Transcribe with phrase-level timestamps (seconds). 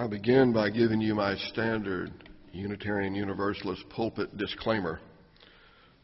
[0.00, 2.10] I begin by giving you my standard
[2.54, 4.98] Unitarian Universalist pulpit disclaimer,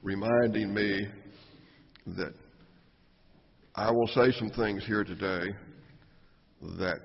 [0.03, 1.07] reminding me
[2.09, 2.35] that
[3.75, 5.47] I will say some things here today
[6.79, 7.01] that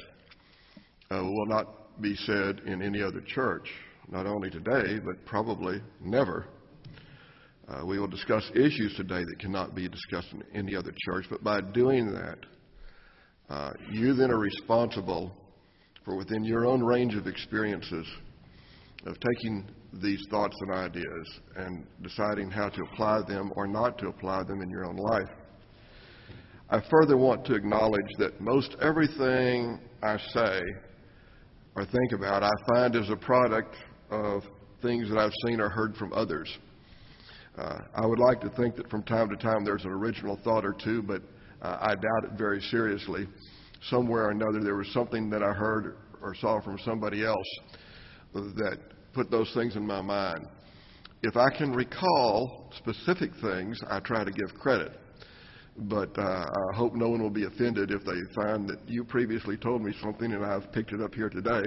[1.10, 3.70] uh, will not be said in any other church,
[4.10, 6.48] not only today, but probably never.
[7.70, 11.42] Uh, we will discuss issues today that cannot be discussed in any other church, but
[11.42, 12.40] by doing that,
[13.50, 15.32] uh, you then are responsible
[16.04, 18.08] for within your own range of experiences
[19.06, 24.08] of taking these thoughts and ideas and deciding how to apply them or not to
[24.08, 25.30] apply them in your own life.
[26.70, 30.62] I further want to acknowledge that most everything I say
[31.76, 33.76] or think about, I find is a product
[34.10, 34.44] of
[34.82, 36.58] things that I've seen or heard from others.
[37.58, 40.66] Uh, I would like to think that from time to time there's an original thought
[40.66, 41.22] or two, but
[41.62, 43.28] uh, I doubt it very seriously.
[43.90, 47.48] Somewhere or another, there was something that I heard or saw from somebody else
[48.34, 48.78] that
[49.14, 50.48] put those things in my mind.
[51.24, 54.94] If I can recall specific things, I try to give credit.
[55.78, 59.58] But uh, I hope no one will be offended if they find that you previously
[59.58, 61.64] told me something and I've picked it up here today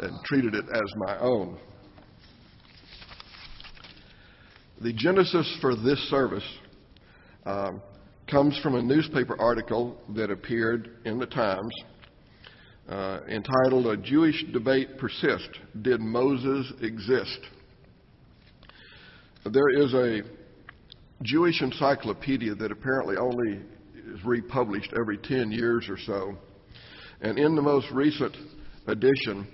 [0.00, 1.58] and treated it as my own.
[4.80, 6.44] The genesis for this service
[7.46, 7.82] um,
[8.30, 11.72] comes from a newspaper article that appeared in the Times
[12.88, 15.48] uh, entitled A Jewish Debate Persist
[15.80, 17.40] Did Moses Exist?
[19.46, 20.20] There is a
[21.22, 23.62] Jewish encyclopedia that apparently only
[24.12, 26.36] is republished every 10 years or so.
[27.22, 28.36] And in the most recent
[28.86, 29.48] edition,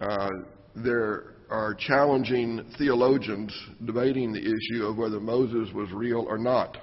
[0.00, 0.28] uh,
[0.76, 3.50] there are challenging theologians
[3.86, 6.76] debating the issue of whether Moses was real or not.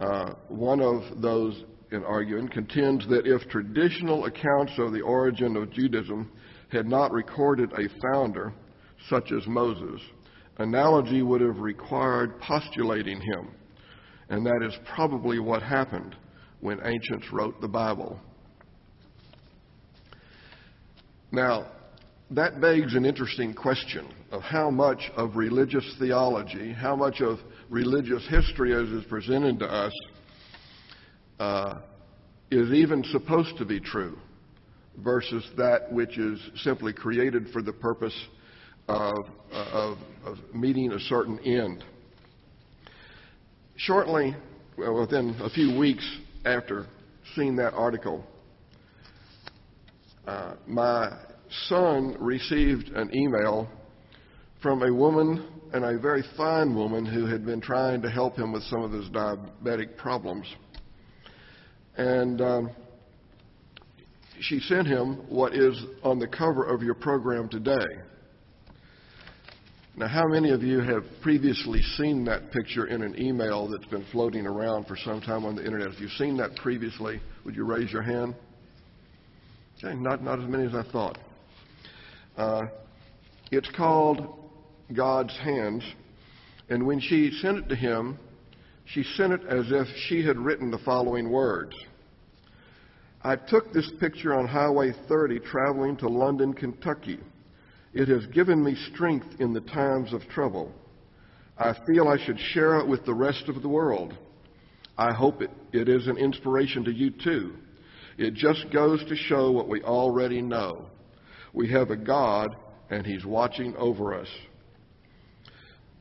[0.00, 5.70] Uh, one of those in arguing contends that if traditional accounts of the origin of
[5.70, 6.30] Judaism
[6.70, 8.52] had not recorded a founder,
[9.08, 10.00] such as Moses,
[10.58, 13.48] analogy would have required postulating him.
[14.30, 16.16] And that is probably what happened
[16.60, 18.18] when ancients wrote the Bible.
[21.32, 21.66] Now,
[22.30, 28.26] that begs an interesting question of how much of religious theology, how much of religious
[28.28, 29.92] history as is presented to us,
[31.38, 31.78] uh,
[32.50, 34.18] is even supposed to be true
[34.98, 38.14] versus that which is simply created for the purpose
[38.88, 39.14] of,
[39.52, 41.84] of, of meeting a certain end.
[43.76, 44.34] Shortly,
[44.76, 46.04] well, within a few weeks
[46.44, 46.86] after
[47.36, 48.26] seeing that article,
[50.26, 51.16] uh, my
[51.68, 53.68] son received an email
[54.62, 58.52] from a woman, and a very fine woman, who had been trying to help him
[58.52, 60.46] with some of his diabetic problems.
[61.96, 62.70] And um,
[64.40, 67.86] she sent him what is on the cover of your program today.
[69.96, 74.06] Now, how many of you have previously seen that picture in an email that's been
[74.12, 75.88] floating around for some time on the internet?
[75.88, 78.34] If you've seen that previously, would you raise your hand?
[79.78, 81.18] Okay, not, not as many as I thought.
[82.36, 82.62] Uh,
[83.50, 84.39] it's called
[84.94, 85.82] God's Hands,
[86.68, 88.18] and when she sent it to him,
[88.84, 91.74] she sent it as if she had written the following words
[93.22, 97.18] I took this picture on Highway 30 traveling to London, Kentucky.
[97.92, 100.72] It has given me strength in the times of trouble.
[101.58, 104.16] I feel I should share it with the rest of the world.
[104.96, 107.56] I hope it, it is an inspiration to you too.
[108.16, 110.86] It just goes to show what we already know.
[111.52, 112.56] We have a God,
[112.88, 114.28] and He's watching over us.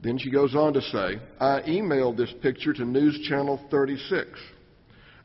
[0.02, 4.30] Then she goes on to say, I emailed this picture to News Channel 36.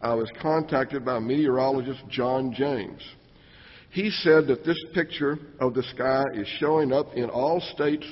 [0.00, 3.00] I was contacted by meteorologist John James.
[3.90, 8.04] He said that this picture of the sky is showing up in all states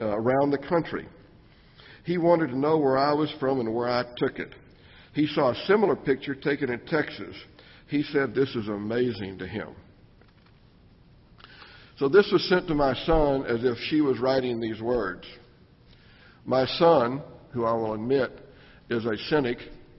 [0.00, 1.06] uh, around the country.
[2.04, 4.54] He wanted to know where I was from and where I took it.
[5.12, 7.36] He saw a similar picture taken in Texas.
[7.88, 9.68] He said this is amazing to him.
[11.98, 15.24] So this was sent to my son as if she was writing these words.
[16.46, 18.30] My son, who I will admit
[18.90, 19.58] is a cynic,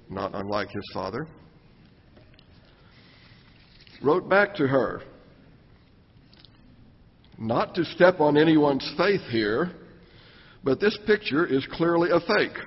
[0.09, 1.27] not unlike his father,
[4.03, 5.01] wrote back to her,
[7.39, 9.71] not to step on anyone's faith here,
[10.63, 12.57] but this picture is clearly a fake.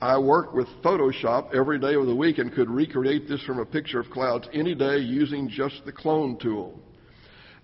[0.00, 3.66] I work with Photoshop every day of the week and could recreate this from a
[3.66, 6.78] picture of clouds any day using just the clone tool.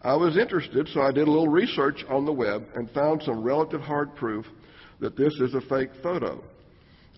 [0.03, 3.43] I was interested, so I did a little research on the web and found some
[3.43, 4.45] relative hard proof
[5.01, 6.43] that this is a fake photo.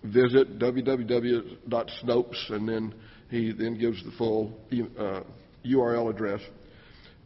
[0.03, 2.93] Visit www.snopes, and then
[3.29, 4.53] he then gives the full
[4.97, 5.21] uh,
[5.65, 6.41] URL address.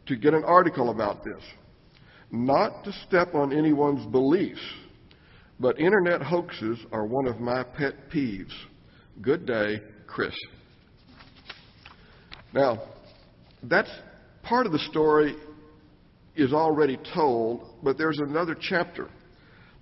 [0.06, 1.42] to get an article about this.
[2.30, 4.60] Not to step on anyone's beliefs,
[5.60, 8.52] but internet hoaxes are one of my pet peeves.
[9.22, 10.34] Good day, Chris.
[12.52, 12.82] Now,
[13.62, 13.90] that's
[14.42, 15.36] part of the story
[16.36, 19.08] is already told, but there's another chapter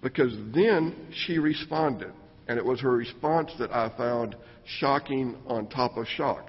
[0.03, 0.95] because then
[1.25, 2.13] she responded,
[2.49, 4.37] and it was her response that I found
[4.79, 6.49] shocking on top of shock.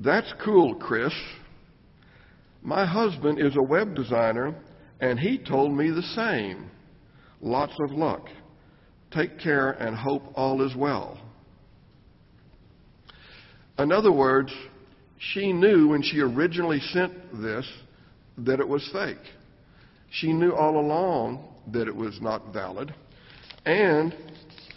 [0.00, 1.12] That's cool, Chris.
[2.60, 4.54] My husband is a web designer,
[5.00, 6.70] and he told me the same.
[7.40, 8.26] Lots of luck.
[9.12, 11.18] Take care and hope all is well.
[13.78, 14.52] In other words,
[15.18, 17.68] she knew when she originally sent this
[18.38, 19.18] that it was fake.
[20.10, 22.94] She knew all along that it was not valid.
[23.64, 24.14] And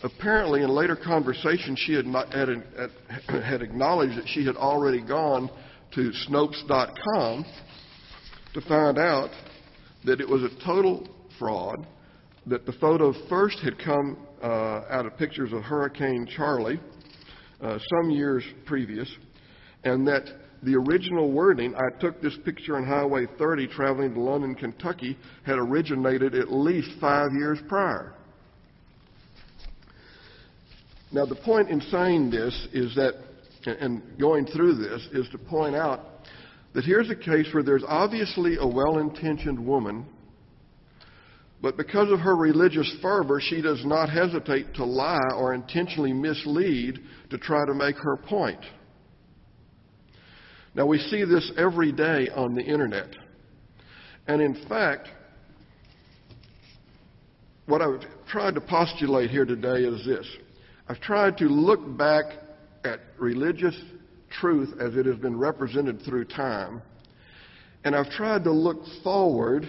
[0.03, 2.49] apparently, in later conversation, she had, not, had,
[3.27, 5.49] had acknowledged that she had already gone
[5.95, 7.45] to Snopes.com
[8.53, 9.31] to find out
[10.05, 11.07] that it was a total
[11.39, 11.85] fraud,
[12.45, 16.79] that the photo first had come uh, out of pictures of Hurricane Charley
[17.61, 19.09] uh, some years previous,
[19.83, 20.25] and that
[20.63, 25.57] the original wording, I took this picture on Highway 30 traveling to London, Kentucky, had
[25.57, 28.13] originated at least five years prior.
[31.11, 33.13] Now, the point in saying this is that,
[33.65, 36.01] and going through this, is to point out
[36.73, 40.05] that here's a case where there's obviously a well intentioned woman,
[41.61, 46.99] but because of her religious fervor, she does not hesitate to lie or intentionally mislead
[47.29, 48.59] to try to make her point.
[50.75, 53.07] Now, we see this every day on the internet.
[54.27, 55.07] And in fact,
[57.65, 60.27] what I've tried to postulate here today is this
[60.87, 62.25] I've tried to look back
[62.83, 63.79] at religious
[64.29, 66.81] truth as it has been represented through time,
[67.85, 69.65] and I've tried to look forward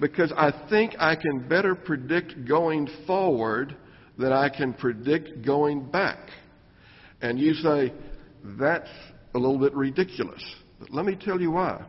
[0.00, 3.76] because I think I can better predict going forward
[4.18, 6.28] than I can predict going back.
[7.22, 7.92] And you say,
[8.58, 8.88] that's
[9.34, 10.42] a little bit ridiculous.
[10.78, 11.84] But let me tell you why.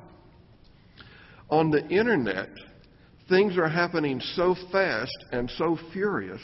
[1.50, 2.50] On the internet,
[3.30, 6.42] things are happening so fast and so furious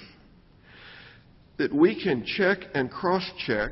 [1.58, 3.72] that we can check and cross check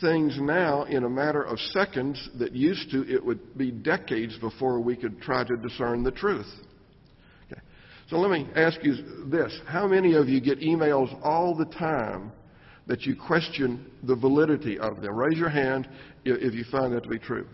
[0.00, 4.80] things now in a matter of seconds that used to it would be decades before
[4.80, 6.46] we could try to discern the truth.
[7.50, 7.60] Okay.
[8.08, 9.56] So let me ask you this.
[9.66, 12.32] How many of you get emails all the time
[12.86, 15.14] that you question the validity of them.
[15.14, 15.88] Raise your hand
[16.24, 17.46] if you find that to be true.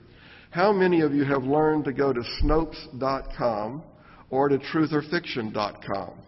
[0.51, 3.83] How many of you have learned to go to Snopes.com
[4.31, 6.19] or to truthorfiction.com?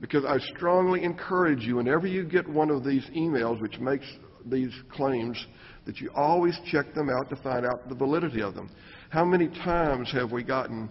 [0.00, 4.06] Because I strongly encourage you, whenever you get one of these emails which makes
[4.46, 5.44] these claims,
[5.84, 8.70] that you always check them out to find out the validity of them.
[9.10, 10.88] How many times have we gotten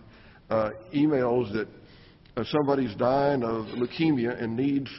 [0.50, 1.68] uh, emails that
[2.36, 4.90] uh, somebody's dying of leukemia and needs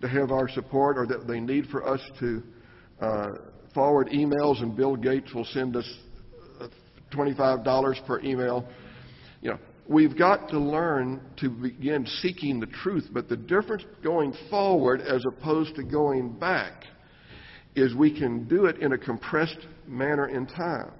[0.00, 2.42] to have our support or that they need for us to
[3.00, 3.30] uh,
[3.74, 5.88] forward emails, and Bill Gates will send us
[6.60, 6.68] uh,
[7.12, 8.66] $25 per email.
[9.42, 9.58] You know,
[9.88, 15.22] we've got to learn to begin seeking the truth, but the difference going forward as
[15.26, 16.84] opposed to going back
[17.74, 20.92] is we can do it in a compressed manner in time.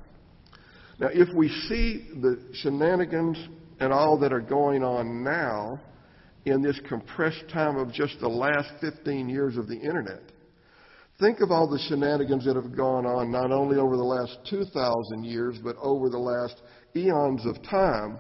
[0.98, 3.38] Now, if we see the shenanigans
[3.80, 5.80] and all that are going on now,
[6.44, 10.20] in this compressed time of just the last 15 years of the internet.
[11.20, 15.24] Think of all the shenanigans that have gone on not only over the last 2,000
[15.24, 16.60] years, but over the last
[16.96, 18.18] eons of time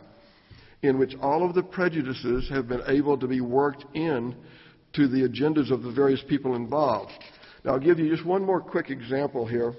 [0.82, 4.36] in which all of the prejudices have been able to be worked in
[4.92, 7.10] to the agendas of the various people involved.
[7.64, 9.74] Now, I'll give you just one more quick example here.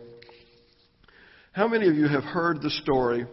[1.53, 3.25] How many of you have heard the story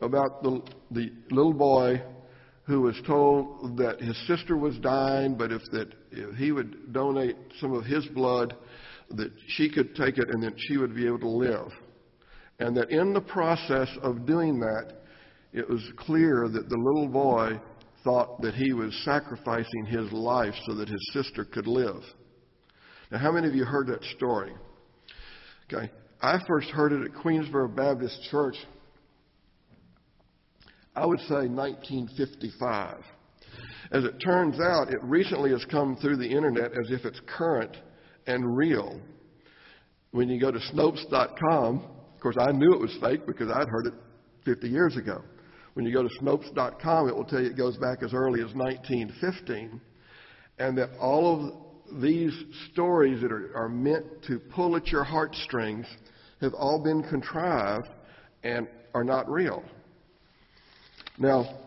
[0.00, 0.60] about the,
[0.90, 2.02] the little boy
[2.64, 7.36] who was told that his sister was dying, but if that if he would donate
[7.60, 8.54] some of his blood,
[9.10, 11.68] that she could take it and that she would be able to live.
[12.58, 14.94] And that in the process of doing that,
[15.52, 17.60] it was clear that the little boy
[18.04, 22.02] thought that he was sacrificing his life so that his sister could live.
[23.10, 24.52] Now, how many of you heard that story?
[25.72, 25.90] Okay.
[26.20, 28.54] I first heard it at Queensboro Baptist Church
[30.94, 32.98] I would say 1955.
[33.92, 37.76] As it turns out, it recently has come through the internet as if it's current
[38.26, 39.00] and real.
[40.10, 41.84] When you go to Snopes.com,
[42.14, 43.94] of course, I knew it was fake because I'd heard it
[44.44, 45.22] 50 years ago.
[45.74, 48.54] When you go to Snopes.com, it will tell you it goes back as early as
[48.54, 49.80] 1915,
[50.58, 51.34] and that all
[51.90, 52.32] of these
[52.70, 55.86] stories that are, are meant to pull at your heartstrings
[56.42, 57.88] have all been contrived
[58.42, 59.62] and are not real.
[61.18, 61.58] Now,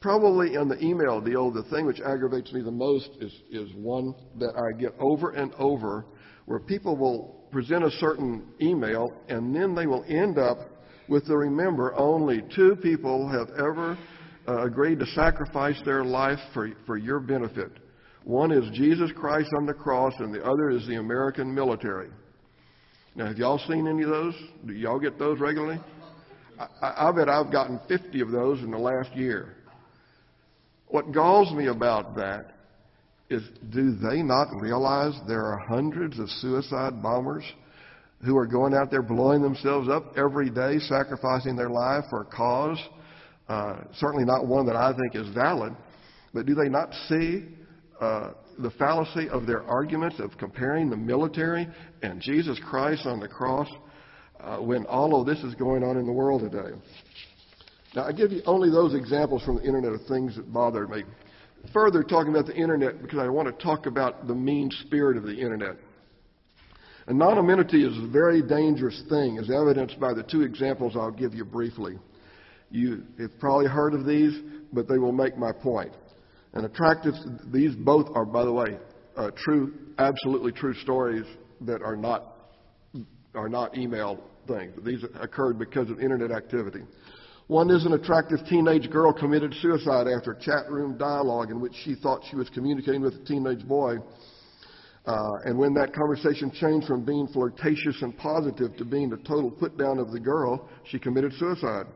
[0.00, 4.14] probably in the email deal, the thing which aggravates me the most is, is one
[4.38, 6.04] that I get over and over
[6.46, 10.58] where people will present a certain email and then they will end up
[11.08, 13.98] with the remember only two people have ever
[14.48, 17.70] uh, agreed to sacrifice their life for, for your benefit.
[18.24, 22.08] One is Jesus Christ on the cross, and the other is the American military.
[23.16, 24.34] Now, have y'all seen any of those?
[24.64, 25.80] Do y'all get those regularly?
[26.58, 29.56] I, I bet I've gotten 50 of those in the last year.
[30.88, 32.52] What galls me about that
[33.30, 37.44] is do they not realize there are hundreds of suicide bombers
[38.24, 42.24] who are going out there blowing themselves up every day, sacrificing their life for a
[42.26, 42.78] cause?
[43.48, 45.74] Uh, certainly not one that I think is valid.
[46.34, 47.48] But do they not see
[48.00, 51.66] uh, the fallacy of their arguments of comparing the military
[52.02, 53.68] and Jesus Christ on the cross
[54.42, 56.76] uh, when all of this is going on in the world today?
[57.94, 61.04] Now, I give you only those examples from the internet of things that bothered me.
[61.72, 65.24] Further, talking about the internet, because I want to talk about the mean spirit of
[65.24, 65.76] the internet.
[67.08, 71.44] Anonymity is a very dangerous thing, as evidenced by the two examples I'll give you
[71.44, 71.98] briefly.
[72.70, 74.40] You have probably heard of these,
[74.72, 75.92] but they will make my point.
[76.54, 77.14] And attractive,
[77.52, 78.78] these both are, by the way,
[79.16, 81.24] uh, true, absolutely true stories
[81.60, 82.28] that are not
[83.34, 84.72] are not email things.
[84.84, 86.82] These occurred because of internet activity.
[87.48, 91.94] One is an attractive teenage girl committed suicide after chat room dialogue in which she
[91.94, 93.96] thought she was communicating with a teenage boy.
[95.04, 99.50] Uh, and when that conversation changed from being flirtatious and positive to being a total
[99.50, 101.86] put down of the girl, she committed suicide.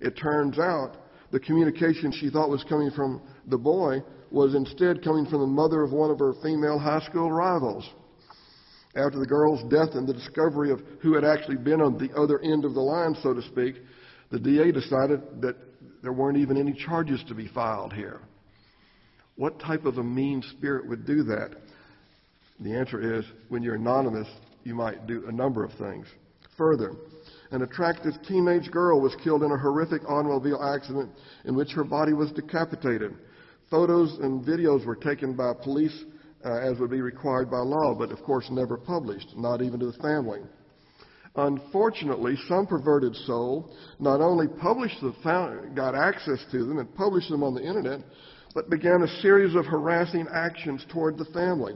[0.00, 0.96] It turns out
[1.32, 5.82] the communication she thought was coming from the boy was instead coming from the mother
[5.82, 7.88] of one of her female high school rivals.
[8.96, 12.40] After the girl's death and the discovery of who had actually been on the other
[12.40, 13.76] end of the line, so to speak,
[14.30, 15.56] the DA decided that
[16.02, 18.20] there weren't even any charges to be filed here.
[19.36, 21.56] What type of a mean spirit would do that?
[22.60, 24.28] The answer is when you're anonymous,
[24.62, 26.06] you might do a number of things.
[26.56, 26.92] Further,
[27.50, 31.10] an attractive teenage girl was killed in a horrific automobile accident
[31.44, 33.16] in which her body was decapitated.
[33.70, 36.04] Photos and videos were taken by police
[36.44, 39.86] uh, as would be required by law, but of course never published, not even to
[39.86, 40.40] the family.
[41.36, 45.12] Unfortunately, some perverted soul not only published the
[45.74, 48.00] got access to them and published them on the internet,
[48.54, 51.74] but began a series of harassing actions toward the family.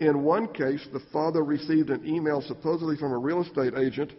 [0.00, 4.12] In one case, the father received an email supposedly from a real estate agent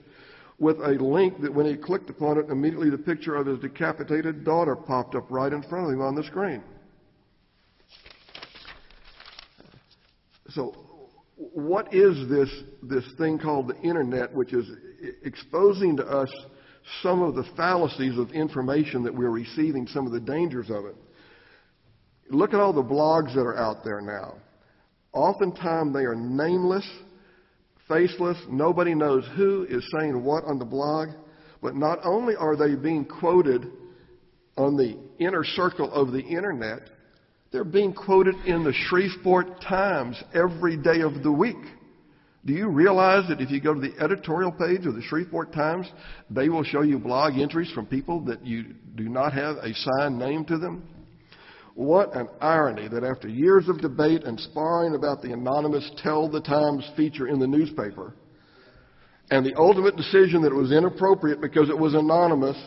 [0.60, 4.44] with a link that when he clicked upon it, immediately the picture of his decapitated
[4.44, 6.64] daughter popped up right in front of him on the screen.
[10.50, 10.76] So,
[11.36, 12.50] what is this,
[12.82, 14.68] this thing called the internet, which is
[15.24, 16.30] exposing to us
[17.04, 20.96] some of the fallacies of information that we're receiving, some of the dangers of it?
[22.30, 24.36] Look at all the blogs that are out there now.
[25.14, 26.88] Oftentimes they are nameless
[27.88, 28.38] faceless.
[28.50, 31.10] Nobody knows who is saying what on the blog.
[31.62, 33.66] But not only are they being quoted
[34.58, 36.90] on the inner circle of the internet,
[37.52, 41.56] they're being quoted in the Shreveport Times every day of the week.
[42.46, 45.88] Do you realize that if you go to the editorial page of the Shreveport Times,
[46.30, 50.18] they will show you blog entries from people that you do not have a signed
[50.18, 50.88] name to them?
[51.76, 56.42] What an irony that after years of debate and sparring about the anonymous Tell the
[56.42, 58.16] Times feature in the newspaper,
[59.30, 62.58] and the ultimate decision that it was inappropriate because it was anonymous,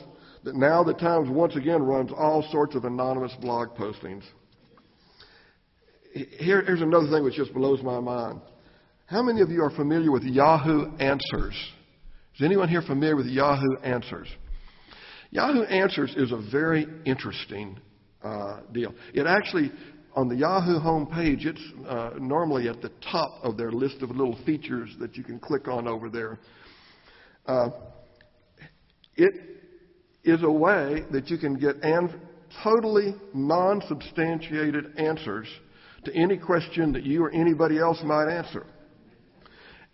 [0.44, 4.22] that now the Times once again runs all sorts of anonymous blog postings.
[6.12, 8.40] Here, here's another thing which just blows my mind.
[9.06, 11.54] How many of you are familiar with Yahoo Answers?
[12.34, 14.28] Is anyone here familiar with Yahoo Answers?
[15.30, 17.78] Yahoo Answers is a very interesting
[18.24, 18.92] uh, deal.
[19.14, 19.70] It actually,
[20.14, 24.38] on the Yahoo homepage, it's uh, normally at the top of their list of little
[24.44, 26.40] features that you can click on over there.
[27.46, 27.70] Uh,
[29.14, 29.32] it
[30.24, 32.20] is a way that you can get an-
[32.64, 35.46] totally non substantiated answers
[36.04, 38.66] to any question that you or anybody else might answer.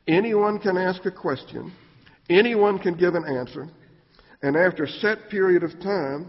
[0.07, 1.73] Anyone can ask a question,
[2.31, 3.69] anyone can give an answer,
[4.43, 6.29] and after a set period of time,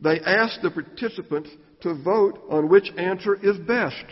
[0.00, 4.04] they ask the participants to vote on which answer is best.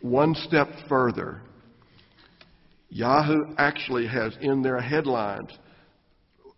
[0.00, 1.40] One step further,
[2.90, 5.50] Yahoo actually has in their headlines.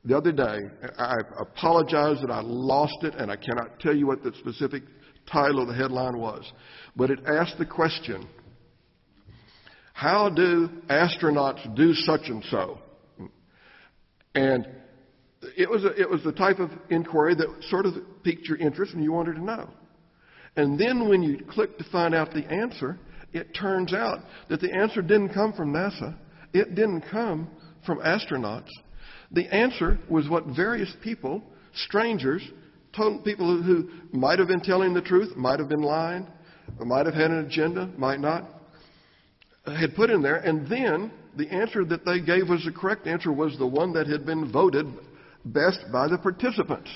[0.05, 0.59] The other day,
[0.99, 4.83] I apologize that I lost it and I cannot tell you what the specific
[5.31, 6.51] title of the headline was.
[6.95, 8.29] But it asked the question
[9.93, 12.79] How do astronauts do such and so?
[14.35, 14.67] And
[15.57, 18.93] it was, a, it was the type of inquiry that sort of piqued your interest
[18.93, 19.71] and you wanted to know.
[20.57, 22.99] And then when you click to find out the answer,
[23.33, 26.17] it turns out that the answer didn't come from NASA.
[26.53, 27.51] It didn't come
[27.85, 28.71] from astronauts.
[29.31, 31.43] The answer was what various people,
[31.75, 32.43] strangers,
[33.25, 36.27] people who might have been telling the truth, might have been lying,
[36.79, 38.45] might have had an agenda, might not,
[39.67, 40.37] had put in there.
[40.37, 44.07] And then the answer that they gave was the correct answer was the one that
[44.07, 44.87] had been voted
[45.45, 46.91] best by the participants.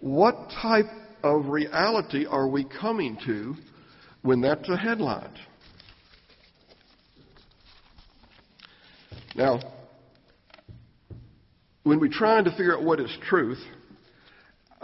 [0.00, 0.86] What type
[1.22, 3.54] of reality are we coming to
[4.22, 5.32] when that's a headline?
[9.34, 9.60] Now,
[11.84, 13.58] when we're trying to figure out what is truth,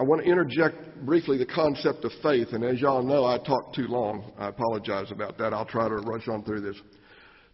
[0.04, 2.48] I want to interject briefly the concept of faith.
[2.52, 4.34] And as y'all know, I talked too long.
[4.36, 5.54] I apologize about that.
[5.54, 6.76] I'll try to rush on through this.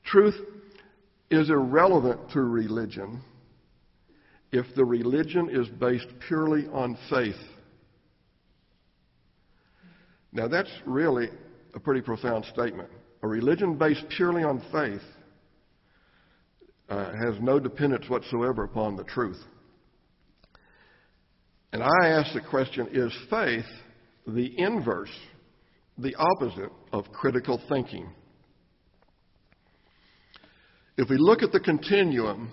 [0.04, 0.34] Truth
[1.30, 3.22] is irrelevant to religion
[4.50, 7.38] if the religion is based purely on faith.
[10.32, 11.28] Now, that's really
[11.74, 12.88] a pretty profound statement.
[13.22, 15.06] A religion based purely on faith
[16.88, 19.38] uh, has no dependence whatsoever upon the truth.
[21.72, 23.66] And I ask the question is faith
[24.26, 25.12] the inverse,
[25.98, 28.10] the opposite of critical thinking?
[30.96, 32.52] If we look at the continuum,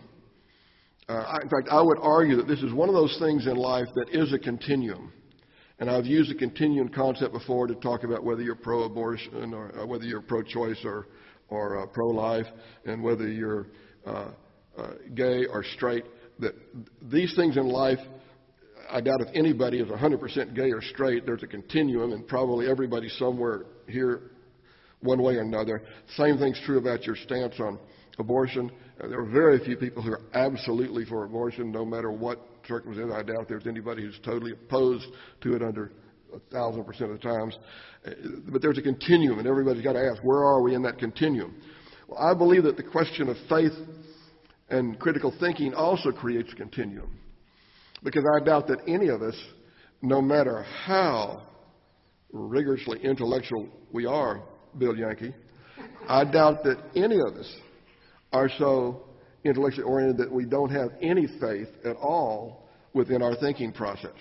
[1.09, 3.87] uh, in fact, I would argue that this is one of those things in life
[3.95, 5.11] that is a continuum.
[5.79, 9.85] And I've used the continuum concept before to talk about whether you're pro-abortion or uh,
[9.85, 11.07] whether you're pro-choice or,
[11.49, 12.47] or uh, pro-life,
[12.85, 13.67] and whether you're
[14.05, 14.29] uh,
[14.77, 16.05] uh, gay or straight.
[16.39, 16.53] That
[17.01, 17.99] these things in life
[18.89, 21.25] I doubt if anybody is 100% gay or straight.
[21.25, 24.31] There's a continuum, and probably everybody somewhere here,
[25.01, 25.83] one way or another.
[26.15, 27.79] Same thing's true about your stance on
[28.19, 28.71] abortion.
[29.01, 33.11] Uh, there are very few people who are absolutely for abortion, no matter what circumstance.
[33.13, 35.05] I doubt if there's anybody who's totally opposed
[35.41, 35.91] to it under
[36.33, 37.57] a thousand percent of the times.
[38.05, 38.11] Uh,
[38.49, 41.55] but there's a continuum, and everybody's got to ask, where are we in that continuum?
[42.07, 43.73] Well, I believe that the question of faith
[44.69, 47.19] and critical thinking also creates a continuum.
[48.03, 49.35] Because I doubt that any of us,
[50.01, 51.47] no matter how
[52.31, 54.41] rigorously intellectual we are,
[54.77, 55.33] Bill Yankee,
[56.07, 57.51] I doubt that any of us
[58.31, 59.03] are so
[59.43, 64.15] intellectually oriented that we don't have any faith at all within our thinking process.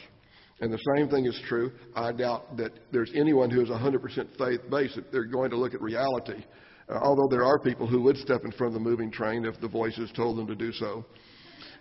[0.61, 1.73] And the same thing is true.
[1.95, 5.75] I doubt that there's anyone who is 100% faith based, that they're going to look
[5.75, 6.45] at reality.
[6.89, 9.61] Uh, although there are people who would step in front of the moving train if
[9.61, 11.05] the voices told them to do so.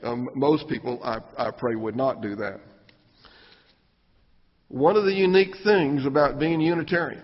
[0.06, 2.60] Um, most people, I, I pray, would not do that.
[4.68, 7.24] One of the unique things about being Unitarian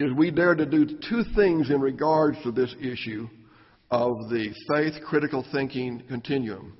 [0.00, 3.28] is we dare to do two things in regards to this issue
[3.90, 6.76] of the faith critical thinking continuum.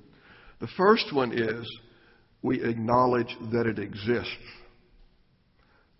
[0.59, 1.67] The first one is
[2.41, 4.31] we acknowledge that it exists.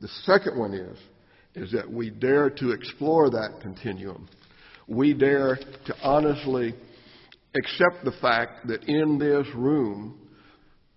[0.01, 0.97] The second one is
[1.55, 4.27] is that we dare to explore that continuum.
[4.87, 6.75] We dare to honestly
[7.55, 10.19] accept the fact that in this room,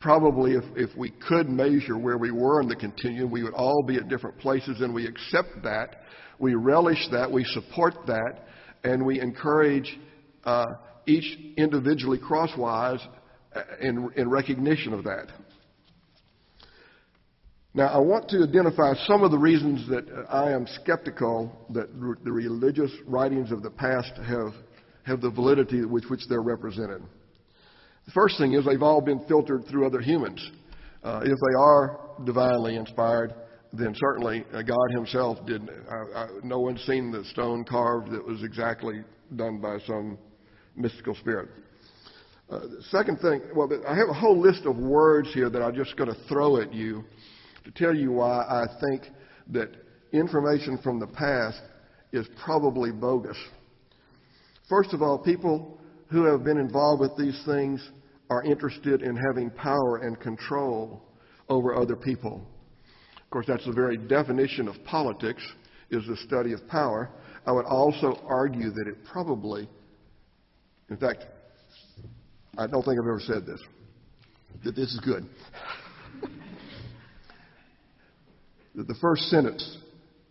[0.00, 3.82] probably if, if we could measure where we were in the continuum, we would all
[3.86, 6.02] be at different places, and we accept that.
[6.38, 7.30] We relish that.
[7.30, 8.46] We support that.
[8.82, 9.98] And we encourage
[10.44, 10.64] uh,
[11.06, 13.00] each individually crosswise
[13.54, 15.26] uh, in, in recognition of that.
[17.72, 21.88] Now, I want to identify some of the reasons that I am skeptical that
[22.24, 24.54] the religious writings of the past have
[25.10, 27.02] have the validity with which they're represented.
[28.06, 30.50] The first thing is they've all been filtered through other humans.
[31.02, 33.34] Uh, if they are divinely inspired,
[33.72, 35.68] then certainly uh, God Himself did.
[35.68, 39.02] Uh, uh, no one's seen the stone carved that was exactly
[39.36, 40.16] done by some
[40.76, 41.48] mystical spirit.
[42.48, 45.96] Uh, second thing, well, I have a whole list of words here that I'm just
[45.96, 47.04] going to throw at you
[47.64, 49.02] to tell you why I think
[49.48, 49.70] that
[50.12, 51.60] information from the past
[52.12, 53.36] is probably bogus.
[54.70, 55.76] First of all, people
[56.10, 57.86] who have been involved with these things
[58.30, 61.02] are interested in having power and control
[61.48, 62.46] over other people.
[63.16, 65.42] Of course, that's the very definition of politics
[65.90, 67.10] is the study of power.
[67.46, 69.68] I would also argue that it probably,
[70.88, 71.24] in fact,
[72.56, 73.60] I don't think I've ever said this,
[74.64, 75.26] that this is good.
[78.76, 79.78] that the first sentence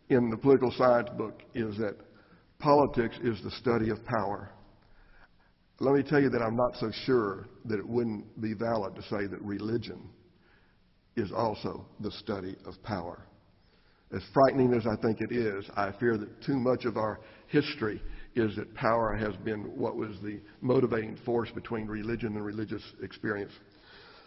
[0.08, 1.98] in the political science book is that
[2.60, 4.52] Politics is the study of power.
[5.80, 9.02] Let me tell you that I'm not so sure that it wouldn't be valid to
[9.04, 10.10] say that religion
[11.16, 13.26] is also the study of power.
[14.14, 18.02] As frightening as I think it is, I fear that too much of our history
[18.36, 23.54] is that power has been what was the motivating force between religion and religious experience.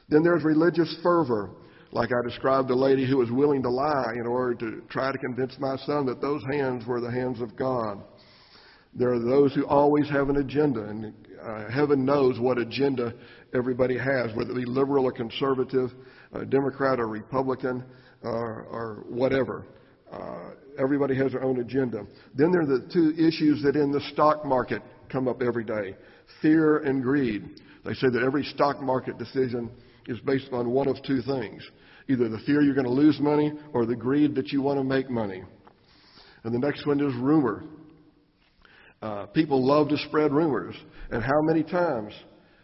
[0.08, 1.50] Then there's religious fervor,
[1.90, 5.18] like I described the lady who was willing to lie in order to try to
[5.18, 8.02] convince my son that those hands were the hands of God.
[8.94, 13.14] There are those who always have an agenda, and uh, heaven knows what agenda
[13.54, 15.90] everybody has, whether it be liberal or conservative,
[16.34, 17.84] uh, Democrat or Republican,
[18.22, 19.64] or, or whatever.
[20.10, 22.06] Uh, everybody has their own agenda.
[22.34, 25.96] Then there are the two issues that in the stock market come up every day
[26.40, 27.60] fear and greed.
[27.84, 29.70] They say that every stock market decision
[30.06, 31.62] is based on one of two things
[32.08, 34.84] either the fear you're going to lose money or the greed that you want to
[34.84, 35.44] make money.
[36.42, 37.62] And the next one is rumor.
[39.02, 40.76] Uh, people love to spread rumors.
[41.10, 42.14] And how many times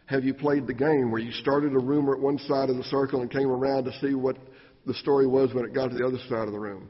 [0.06, 2.84] have you played the game where you started a rumor at one side of the
[2.84, 4.38] circle and came around to see what
[4.86, 6.88] the story was when it got to the other side of the room?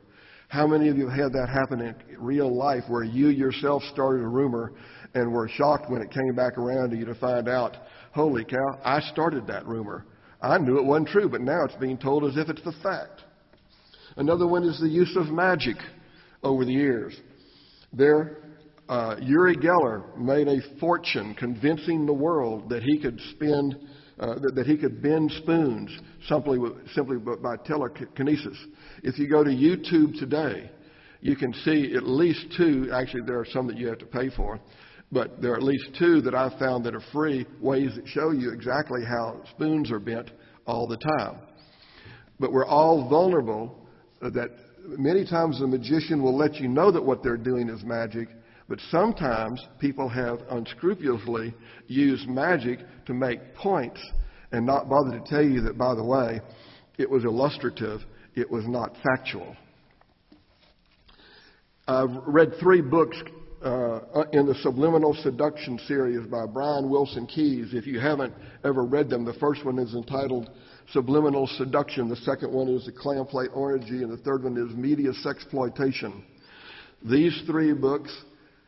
[0.49, 4.23] How many of you have had that happen in real life where you yourself started
[4.23, 4.73] a rumor
[5.15, 7.77] and were shocked when it came back around to you to find out,
[8.13, 10.07] holy cow, I started that rumor.
[10.41, 13.23] I knew it wasn't true, but now it's being told as if it's the fact.
[14.17, 15.77] Another one is the use of magic
[16.43, 17.19] over the years.
[17.93, 18.39] There,
[18.89, 23.77] uh, Uri Geller made a fortune convincing the world that he could spend,
[24.19, 25.97] uh, that, that, he could bend spoons
[26.27, 26.59] simply,
[26.95, 28.57] simply by telekinesis.
[29.03, 30.71] If you go to YouTube today,
[31.21, 34.31] you can see at least two, actually, there are some that you have to pay
[34.31, 34.59] for,
[35.13, 38.31] but there are at least two that I've found that are free ways that show
[38.31, 40.31] you exactly how spoons are bent
[40.67, 41.39] all the time.
[42.41, 43.87] But we're all vulnerable
[44.21, 44.51] that
[44.97, 48.29] many times the magician will let you know that what they're doing is magic,
[48.69, 51.55] but sometimes people have unscrupulously
[51.87, 54.01] used magic to make points
[54.53, 56.41] and not bother to tell you that, by the way,
[56.99, 58.01] it was illustrative,
[58.35, 59.57] it was not factual.
[61.87, 63.17] I've read three books
[63.65, 64.01] uh,
[64.33, 67.73] in the Subliminal Seduction series by Brian Wilson Keyes.
[67.73, 70.51] If you haven't ever read them, the first one is entitled
[70.93, 75.11] Subliminal Seduction, the second one is The Clamplate Orgy, and the third one is Media
[75.25, 76.23] Sexploitation.
[77.05, 78.15] These three books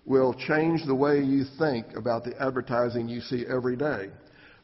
[0.04, 4.08] will change the way you think about the advertising you see every day.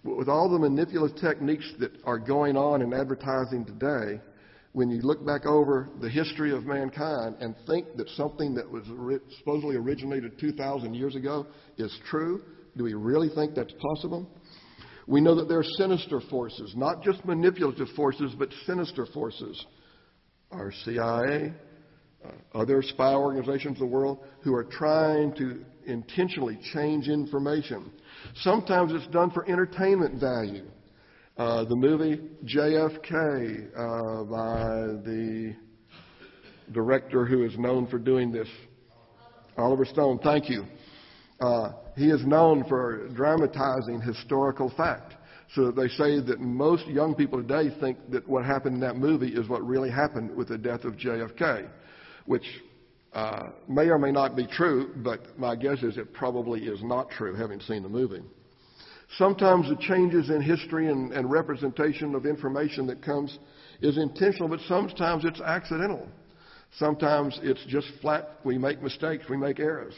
[0.03, 4.21] With all the manipulative techniques that are going on in advertising today,
[4.73, 8.85] when you look back over the history of mankind and think that something that was
[9.39, 11.47] supposedly originated 2,000 years ago
[11.79, 12.43] is true,
[12.77, 14.29] do we really think that's possible?
[15.07, 19.65] We know that there are sinister forces, not just manipulative forces, but sinister forces.
[20.51, 21.53] Our CIA,
[22.55, 27.91] other spy organizations in the world who are trying to intentionally change information.
[28.37, 30.65] Sometimes it's done for entertainment value.
[31.37, 35.55] Uh, the movie JFK uh, by the
[36.73, 38.49] director who is known for doing this,
[39.59, 40.19] Oliver Stone.
[40.23, 40.65] Thank you.
[41.41, 45.15] Uh, he is known for dramatizing historical fact.
[45.55, 49.29] So they say that most young people today think that what happened in that movie
[49.29, 51.69] is what really happened with the death of JFK
[52.27, 52.45] which
[53.13, 57.11] uh, may or may not be true, but my guess is it probably is not
[57.11, 58.23] true, having seen the movie.
[59.17, 63.39] Sometimes the changes in history and, and representation of information that comes
[63.81, 66.07] is intentional, but sometimes it's accidental.
[66.79, 69.95] Sometimes it's just flat, we make mistakes, we make errors.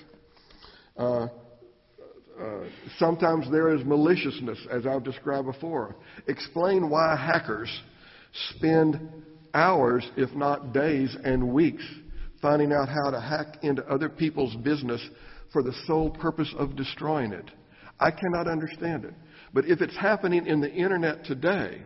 [0.97, 1.29] Uh,
[2.41, 2.65] uh,
[2.99, 5.97] sometimes there is maliciousness, as I've described before.
[6.29, 7.71] Explain why hackers
[8.51, 9.01] spend
[9.55, 11.83] hours, if not days and weeks,
[12.41, 15.01] finding out how to hack into other people's business
[15.53, 17.51] for the sole purpose of destroying it.
[18.01, 19.15] I cannot understand it.
[19.53, 21.83] But if it's happening in the internet today,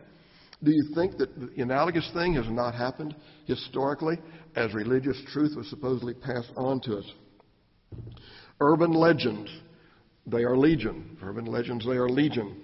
[0.63, 3.15] do you think that the analogous thing has not happened
[3.47, 4.19] historically
[4.55, 7.05] as religious truth was supposedly passed on to us?
[8.61, 9.51] Urban legends,
[10.27, 11.17] they are legion.
[11.23, 12.63] Urban legends, they are legion.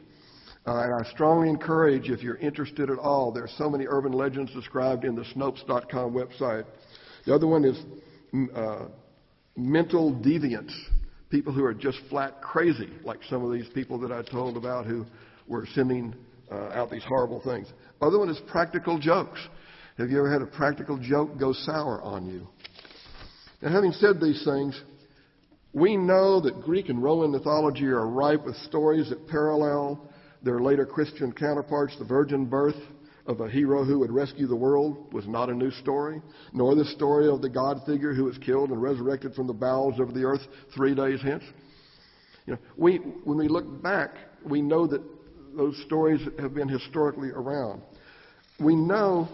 [0.67, 4.13] Uh, and I strongly encourage, if you're interested at all, there are so many urban
[4.13, 6.67] legends described in the Snopes.com website.
[7.29, 7.77] The other one is
[8.33, 8.89] mm, uh,
[9.55, 10.73] mental deviance,
[11.29, 14.87] people who are just flat crazy, like some of these people that I told about
[14.87, 15.05] who
[15.47, 16.15] were sending
[16.51, 17.71] uh, out these horrible things.
[18.01, 19.39] Other one is practical jokes.
[19.99, 22.49] Have you ever had a practical joke go sour on you?
[23.61, 24.81] Now, having said these things,
[25.75, 30.01] we know that Greek and Roman mythology are ripe with stories that parallel
[30.43, 32.81] their later Christian counterparts, the virgin birth,
[33.29, 36.21] of a hero who would rescue the world was not a new story,
[36.55, 40.01] nor the story of the God figure who was killed and resurrected from the bowels
[40.01, 40.41] of the earth
[40.75, 41.45] three days hence.
[42.47, 44.15] You know, we, when we look back,
[44.45, 45.03] we know that
[45.55, 47.83] those stories have been historically around.
[48.59, 49.29] We know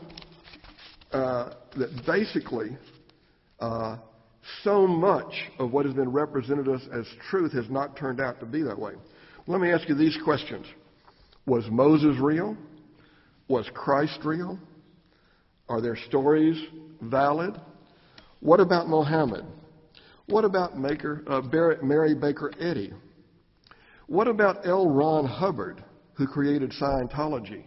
[1.12, 2.76] uh, that basically
[3.60, 3.98] uh,
[4.64, 8.46] so much of what has been represented us as truth has not turned out to
[8.46, 8.94] be that way.
[9.46, 10.66] Let me ask you these questions.
[11.46, 12.56] Was Moses real?
[13.48, 14.58] Was Christ real?
[15.68, 16.56] Are their stories
[17.00, 17.60] valid?
[18.40, 19.44] What about Mohammed?
[20.26, 21.42] What about Maker, uh,
[21.82, 22.92] Mary Baker Eddy?
[24.06, 24.88] What about L.
[24.88, 25.82] Ron Hubbard,
[26.14, 27.64] who created Scientology?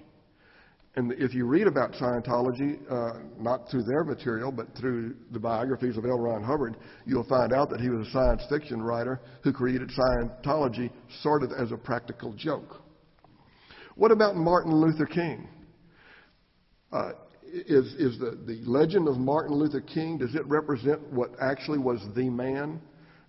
[0.96, 5.96] And if you read about Scientology, uh, not through their material, but through the biographies
[5.96, 6.18] of L.
[6.18, 10.90] Ron Hubbard, you'll find out that he was a science fiction writer who created Scientology
[11.22, 12.82] sort of as a practical joke.
[13.94, 15.48] What about Martin Luther King?
[16.92, 17.12] Uh,
[17.44, 22.06] is is the, the legend of Martin Luther King, does it represent what actually was
[22.16, 22.82] the man,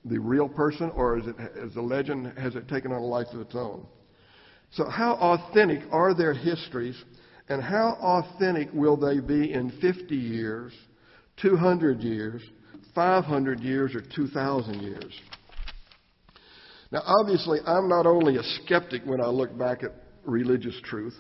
[0.04, 3.28] the real person, or is it, is the legend, has it taken on a life
[3.32, 3.86] of its own?
[4.72, 7.00] So how authentic are their histories
[7.48, 10.72] and how authentic will they be in 50 years,
[11.40, 12.42] 200 years,
[12.94, 15.14] 500 years, or 2,000 years?
[16.90, 19.92] Now, obviously, I'm not only a skeptic when I look back at
[20.24, 21.14] religious truth,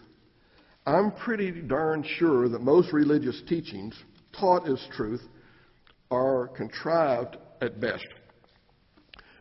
[0.88, 3.94] I'm pretty darn sure that most religious teachings
[4.40, 5.20] taught as truth
[6.10, 8.06] are contrived at best,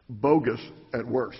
[0.09, 0.59] bogus
[0.93, 1.39] at worst.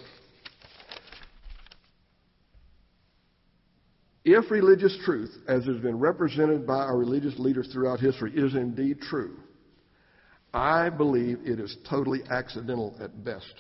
[4.24, 9.02] If religious truth, as has been represented by our religious leaders throughout history, is indeed
[9.02, 9.36] true,
[10.54, 13.54] I believe it is totally accidental at best.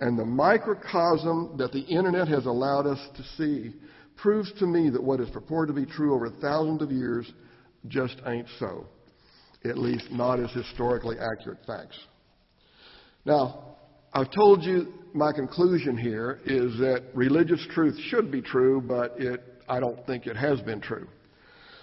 [0.00, 3.74] And the microcosm that the internet has allowed us to see
[4.16, 7.30] proves to me that what is purported to be true over thousands of years
[7.88, 8.86] just ain't so.
[9.64, 11.98] At least not as historically accurate facts.
[13.24, 13.76] Now,
[14.12, 19.42] I've told you my conclusion here is that religious truth should be true, but it
[19.68, 21.08] I don't think it has been true.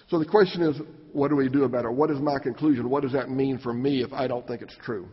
[0.08, 0.80] So the question is,
[1.12, 1.92] what do we do about it?
[1.92, 2.88] What is my conclusion?
[2.88, 5.08] What does that mean for me if I don't think it's true?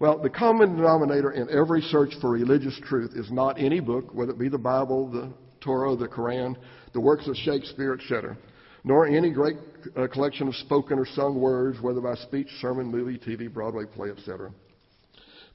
[0.00, 4.32] Well, the common denominator in every search for religious truth is not any book, whether
[4.32, 6.56] it be the Bible, the Torah, the Koran,
[6.92, 8.36] the works of Shakespeare, etc.,
[8.84, 9.56] nor any great
[9.96, 14.10] uh, collection of spoken or sung words, whether by speech, sermon, movie, TV, Broadway play,
[14.10, 14.52] etc.,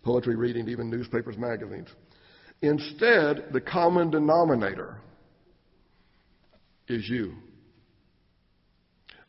[0.04, 1.88] poetry, reading, even newspapers, magazines.
[2.62, 5.02] Instead, the common denominator
[6.88, 7.34] is you.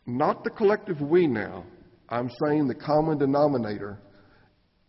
[0.07, 1.65] Not the collective we now.
[2.09, 3.99] I'm saying the common denominator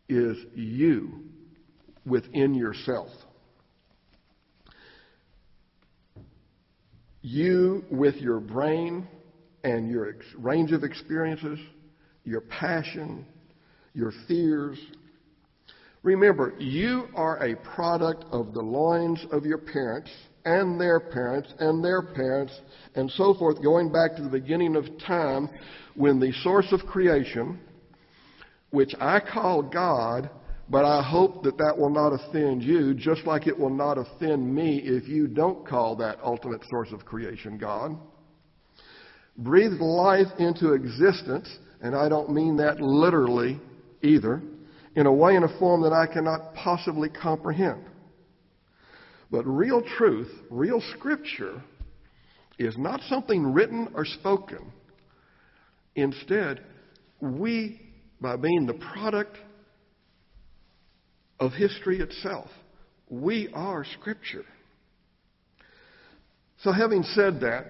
[0.09, 1.23] is you
[2.05, 3.09] within yourself.
[7.25, 9.07] You with your brain
[9.63, 11.57] and your ex- range of experiences,
[12.23, 13.25] your passion,
[13.95, 14.77] your fears.
[16.03, 20.11] Remember, you are a product of the loins of your parents
[20.45, 22.53] and their parents and their parents
[22.93, 25.49] and so forth, going back to the beginning of time
[25.95, 27.59] when the source of creation,
[28.69, 30.29] which I call God,
[30.69, 34.53] but I hope that that will not offend you, just like it will not offend
[34.53, 37.95] me if you don't call that ultimate source of creation God.
[39.37, 41.49] Breathed life into existence,
[41.81, 43.59] and I don't mean that literally
[44.01, 44.41] either,
[44.95, 47.83] in a way and a form that I cannot possibly comprehend.
[49.29, 51.61] But real truth, real scripture,
[52.57, 54.71] is not something written or spoken.
[55.95, 56.61] Instead,
[57.19, 57.81] we,
[58.21, 59.37] by being the product
[61.39, 62.49] of history itself,
[63.09, 64.45] we are scripture.
[66.63, 67.65] So, having said that,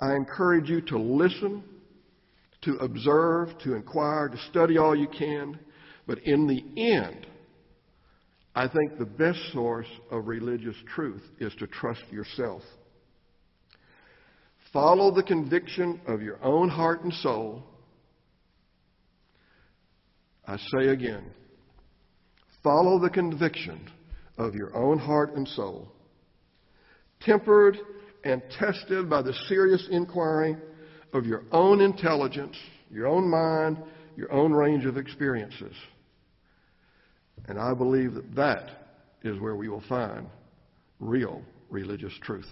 [0.00, 1.62] I encourage you to listen,
[2.62, 5.58] to observe, to inquire, to study all you can,
[6.06, 7.26] but in the end,
[8.54, 12.62] I think the best source of religious truth is to trust yourself.
[14.72, 17.62] Follow the conviction of your own heart and soul.
[20.46, 21.24] I say again,
[22.62, 23.80] follow the conviction
[24.38, 25.88] of your own heart and soul,
[27.20, 27.76] tempered
[28.24, 30.56] and tested by the serious inquiry
[31.12, 32.56] of your own intelligence,
[32.90, 33.78] your own mind,
[34.16, 35.74] your own range of experiences.
[37.48, 38.70] And I believe that that
[39.22, 40.26] is where we will find
[41.00, 42.48] real religious truth.